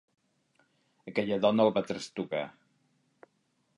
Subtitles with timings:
[1.11, 2.43] Aquella dona el va trastocar.